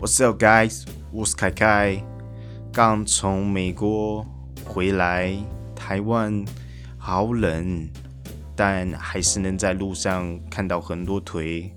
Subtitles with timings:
[0.00, 0.84] What's up, guys？
[1.12, 2.02] 我是凯凯，
[2.72, 4.26] 刚从美国
[4.64, 5.36] 回来，
[5.76, 6.42] 台湾
[6.96, 7.86] 好冷，
[8.56, 11.70] 但还是能在路上看到很多腿。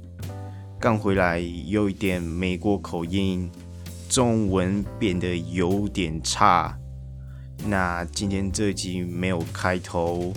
[0.80, 3.52] 刚回来有一点美国口音，
[4.08, 6.74] 中文变得有点差。
[7.66, 10.32] 那今天这集没有开头，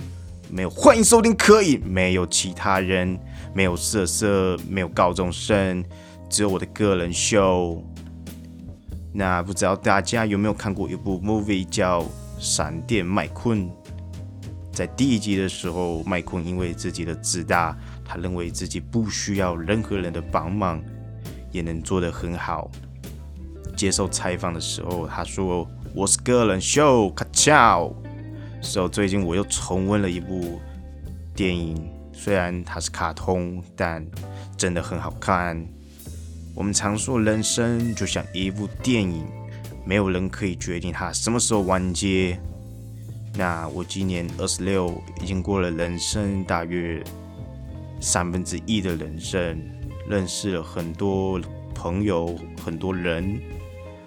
[0.50, 3.16] 没有欢迎收听，可以没有其他人，
[3.54, 5.84] 没有色色，没有高中生，
[6.28, 7.82] 只有我的个人秀。
[9.12, 12.02] 那不知道大家有没有看过一部 movie 叫
[12.38, 13.68] 《闪电麦昆》？
[14.72, 20.82] 在第一集的时候，麦昆因为自己的自大，他认为自己不需要任何人的帮忙，
[21.50, 22.70] 也能做得很好。
[23.76, 25.66] 接受采访的时候，他说。
[25.94, 27.90] 我是个人秀，卡乔。
[28.60, 30.60] 所以最近我又重温了一部
[31.34, 34.06] 电影，虽然它是卡通，但
[34.58, 35.66] 真的很好看。
[36.56, 39.26] 我们常说人生就像一部电影，
[39.84, 42.40] 没有人可以决定它什么时候完结。
[43.34, 47.04] 那我今年二十六，已经过了人生大约
[48.00, 49.60] 三分之一的人生，
[50.08, 51.38] 认识了很多
[51.74, 53.38] 朋友，很多人，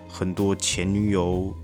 [0.09, 1.55] 很多前女友。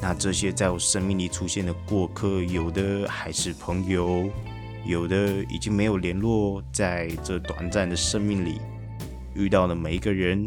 [0.00, 4.30] 那这些在我生命里出现的过客，有的还是朋友，
[4.86, 6.62] 有的已经没有联络。
[6.72, 8.58] 在这短暂的生命里
[9.34, 10.46] 遇到的每一个人，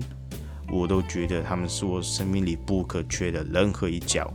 [0.71, 4.31] 我都觉得他们是我生命里不可缺的任何一角。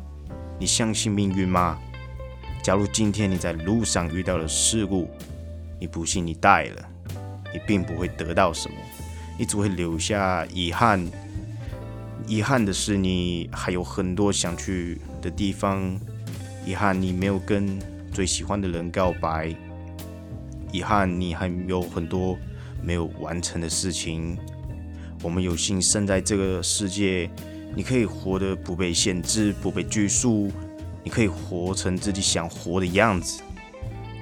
[0.58, 1.78] 你相信命运吗？
[2.62, 5.08] 假如今天你在路上遇到了事故，
[5.80, 6.88] 你不信你带了，
[7.52, 8.74] 你并不会得到什么，
[9.38, 11.06] 你只会留下遗憾。
[12.26, 15.98] 遗憾的是，你还有很多想去的地方。
[16.66, 17.78] 遗憾你没有跟
[18.12, 19.54] 最喜欢的人告白。
[20.70, 22.36] 遗憾你还有很多
[22.82, 24.38] 没有完成的事情。
[25.22, 27.28] 我们有幸生在这个世界，
[27.74, 30.50] 你可以活得不被限制，不被拘束。
[31.02, 33.42] 你可以活成自己想活的样子。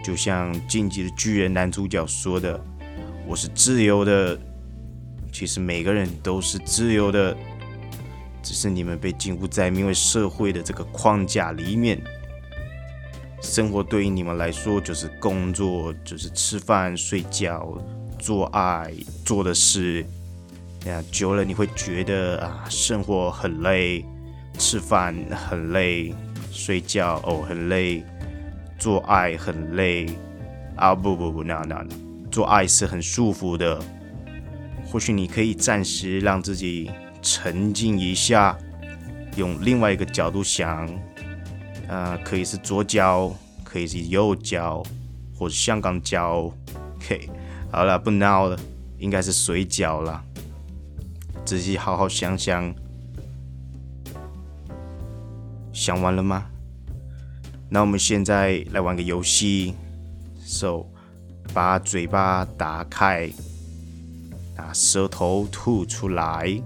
[0.04, 2.62] 就像《进击的巨人》男主角说的
[3.26, 4.38] ：“我是自由的。”
[5.32, 7.36] 其实每个人都是自由的。
[8.42, 12.00] 只是你们被禁锢在名为社会的这个框架里面，
[13.42, 17.76] 生活对于你们来说就是工作，就是吃饭、睡觉、
[18.26, 18.92] 做爱
[19.24, 20.04] 做的事。
[20.84, 24.04] 呀，久了你会觉得啊，生活很累，
[24.58, 26.12] 吃饭很累，
[26.50, 28.04] 睡觉哦很累，
[28.80, 30.06] 做爱很累。
[30.74, 31.96] 啊不不不，那那那，
[32.28, 33.80] 做爱是很舒服的。
[34.90, 36.90] 或许你可以暂时让自己。
[37.22, 38.56] 沉静一下，
[39.36, 40.88] 用另外一个角度想，
[41.88, 43.32] 呃，可以是左脚，
[43.64, 44.80] 可以是右脚，
[45.34, 46.52] 或者香港脚。
[46.96, 47.28] OK，
[47.76, 48.58] 好了，不闹了，
[48.96, 50.24] 应该是水饺了。
[51.44, 52.74] 仔细好好想想，
[55.74, 56.46] 想完了吗？
[57.68, 59.74] 那我们现在来玩个游戏
[60.42, 60.86] ，So，
[61.52, 63.30] 把嘴巴打开，
[64.56, 66.58] 把舌头吐出来。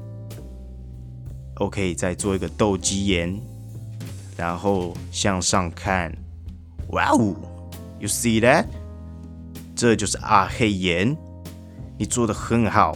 [1.56, 3.36] OK，再做一个斗鸡眼，
[4.36, 6.16] 然后向上看。
[6.90, 7.34] 哇哦
[7.98, 8.66] ，You see that？
[9.80, 11.16] 这就是阿黑岩，
[11.96, 12.94] 你做的很好。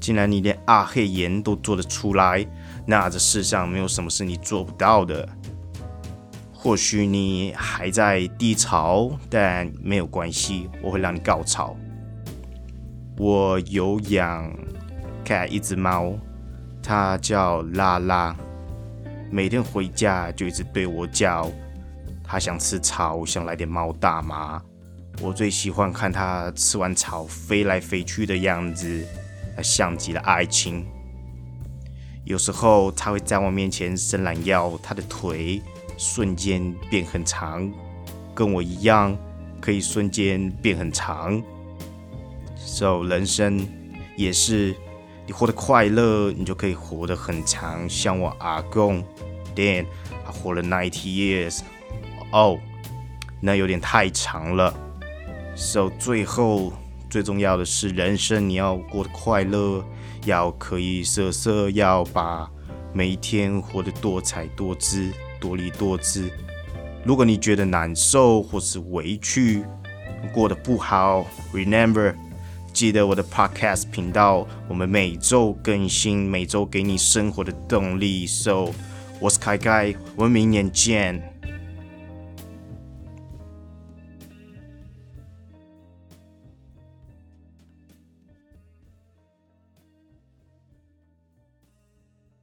[0.00, 2.42] 既然你连阿黑岩都做得出来，
[2.86, 5.28] 那这世上没有什么是你做不到的。
[6.54, 11.76] 或许你还在低潮，但没有关系，我会让你高潮。
[13.18, 14.50] 我有养
[15.22, 16.14] 看一只猫。
[16.82, 18.34] 它叫拉拉，
[19.30, 21.52] 每天回家就一直对我叫，
[22.22, 24.62] 它想吃草，想来点猫大麻。
[25.20, 29.06] 我最喜欢看它吃完草飞来飞去的样子，
[29.62, 30.84] 像极了爱情。
[32.24, 35.62] 有时候它会在我面前伸懒腰，它的腿
[35.96, 37.70] 瞬间变很长，
[38.34, 39.16] 跟我一样
[39.60, 41.42] 可以瞬间变很长。
[42.56, 43.66] So 人生
[44.16, 44.74] 也是。
[45.26, 47.88] 你活得快乐，你就可以活得很长。
[47.88, 49.02] 像我阿公
[49.56, 49.86] ，Dan，
[50.22, 51.60] 他活了 ninety years，
[52.30, 52.58] 哦，
[53.40, 54.74] 那有点太长了。
[55.56, 56.72] So 最后
[57.08, 59.84] 最重要的是，人生你要过得快乐，
[60.26, 62.50] 要可以色色，要把
[62.92, 65.10] 每一天活得多彩多姿、
[65.40, 66.30] 多丽多姿。
[67.04, 69.62] 如果你觉得难受或是委屈，
[70.32, 72.14] 过得不好，Remember。
[72.72, 78.26] 记得我的 Podcast 频道，我们每周更新，每周给你生活的动力。
[78.26, 78.70] So，
[79.20, 81.33] 我是凯凯，我们明年见。